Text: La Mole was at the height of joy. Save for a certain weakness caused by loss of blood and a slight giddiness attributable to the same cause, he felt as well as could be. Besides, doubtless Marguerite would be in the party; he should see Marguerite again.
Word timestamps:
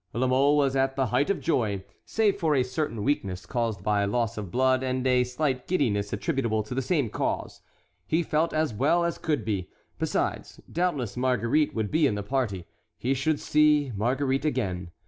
La 0.13 0.25
Mole 0.25 0.57
was 0.57 0.75
at 0.75 0.95
the 0.95 1.05
height 1.05 1.29
of 1.29 1.39
joy. 1.39 1.83
Save 2.05 2.37
for 2.39 2.55
a 2.55 2.63
certain 2.63 3.03
weakness 3.03 3.45
caused 3.45 3.83
by 3.83 4.03
loss 4.03 4.35
of 4.35 4.49
blood 4.49 4.81
and 4.81 5.05
a 5.05 5.23
slight 5.23 5.67
giddiness 5.67 6.11
attributable 6.11 6.63
to 6.63 6.73
the 6.73 6.81
same 6.81 7.07
cause, 7.07 7.61
he 8.07 8.23
felt 8.23 8.51
as 8.51 8.73
well 8.73 9.03
as 9.05 9.19
could 9.19 9.45
be. 9.45 9.69
Besides, 9.99 10.59
doubtless 10.71 11.15
Marguerite 11.15 11.75
would 11.75 11.91
be 11.91 12.07
in 12.07 12.15
the 12.15 12.23
party; 12.23 12.65
he 12.97 13.13
should 13.13 13.39
see 13.39 13.91
Marguerite 13.95 14.43
again. 14.43 14.89